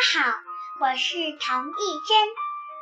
[0.00, 0.38] 大家好，
[0.80, 1.72] 我是唐艺
[2.08, 2.16] 珍。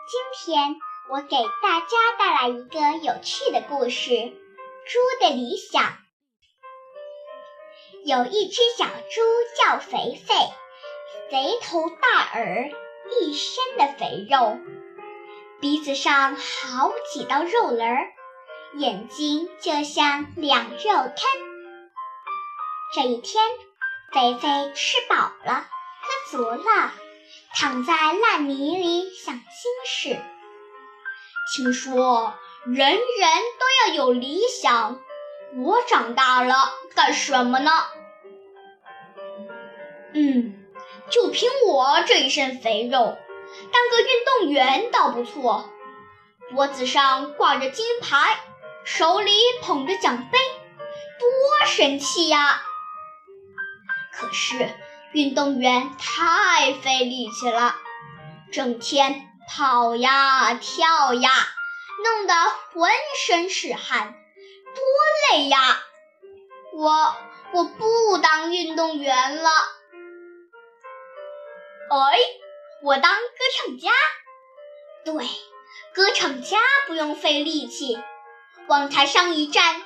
[0.07, 0.77] 今天
[1.09, 5.83] 我给大家带来一个有趣的故事《猪的理想》。
[8.05, 9.21] 有一只小猪
[9.57, 10.35] 叫肥肥，
[11.29, 12.71] 肥头大耳，
[13.21, 14.57] 一身的肥肉，
[15.61, 18.13] 鼻子上好几道肉棱儿，
[18.75, 21.17] 眼睛就像两肉摊。
[22.95, 23.43] 这一天，
[24.13, 25.67] 肥肥吃饱了。
[26.01, 26.93] 喝足了，
[27.55, 29.45] 躺在烂泥里想心
[29.87, 30.21] 事。
[31.55, 32.35] 听说
[32.67, 35.01] 人人都要有理想，
[35.57, 36.55] 我长大了
[36.95, 37.71] 干什么呢？
[40.13, 40.65] 嗯，
[41.11, 43.17] 就凭我这一身肥肉，
[43.73, 45.71] 当个运动员倒不错。
[46.51, 48.39] 脖子上挂着金牌，
[48.85, 50.39] 手里捧着奖杯，
[51.19, 52.63] 多神气呀！
[54.13, 54.69] 可是。
[55.13, 57.75] 运动员太费力气了，
[58.53, 61.31] 整天跑呀跳呀，
[62.05, 62.35] 弄得
[62.73, 62.93] 浑
[63.27, 64.13] 身是汗，
[64.75, 64.85] 多
[65.33, 65.59] 累呀！
[66.75, 67.17] 我
[67.53, 69.51] 我不当运动员了。
[71.91, 72.19] 哎，
[72.83, 73.19] 我当歌
[73.57, 73.91] 唱家。
[75.05, 75.15] 对，
[75.95, 77.99] 歌唱家不用费力气，
[78.69, 79.85] 往台上一站，吱吱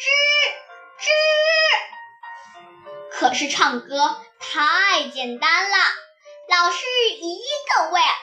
[0.00, 0.65] 吱。
[3.26, 5.76] 可是唱歌太简单了，
[6.48, 6.86] 老是
[7.20, 7.40] 一
[7.74, 8.14] 个味儿。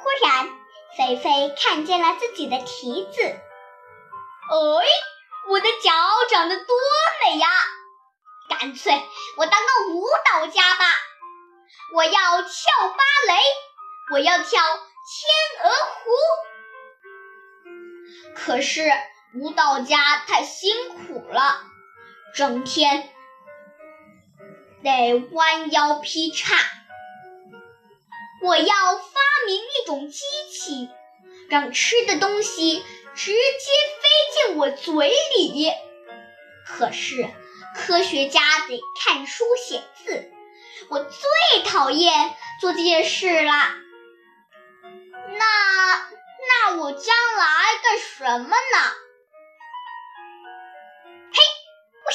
[0.00, 0.50] 忽然，
[0.98, 3.22] 菲菲看见了自己的蹄子。
[3.22, 3.38] 哎，
[5.50, 5.92] 我的脚
[6.28, 6.76] 长得多
[7.24, 7.48] 美呀！
[8.58, 9.00] 干脆
[9.36, 10.84] 我当个舞蹈家吧。
[11.94, 13.38] 我要跳芭蕾，
[14.14, 16.10] 我要跳天鹅湖。
[18.34, 18.82] 可是
[19.36, 21.66] 舞蹈家太辛苦了。
[22.34, 23.08] 整天
[24.82, 26.56] 得弯腰劈叉。
[28.42, 30.90] 我要发明一种机器，
[31.48, 35.70] 让吃的东西直接飞进我嘴里。
[36.66, 37.30] 可是
[37.76, 40.32] 科学家得看书写字，
[40.88, 43.52] 我最讨厌做这件事了。
[45.38, 46.08] 那
[46.48, 47.46] 那我将来
[47.82, 49.03] 干什么呢？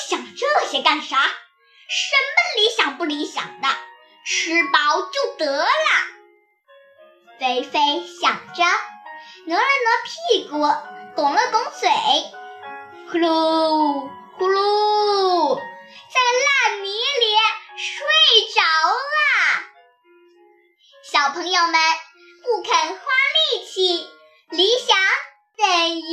[0.10, 1.18] 想这些干啥？
[1.18, 3.68] 什么理想不理想的，
[4.26, 4.80] 吃饱
[5.12, 5.68] 就得了。
[7.40, 7.80] 菲菲
[8.20, 8.64] 想着，
[9.46, 10.54] 挪了挪屁股，
[11.16, 11.92] 拱了拱嘴，
[13.12, 14.10] 呼噜
[14.40, 16.20] 呼噜，在
[16.66, 17.36] 烂泥里
[17.78, 18.04] 睡
[18.56, 19.20] 着了。
[21.04, 21.74] 小朋友们
[22.44, 24.10] 不肯花力气，
[24.50, 24.98] 理想
[25.56, 26.09] 等于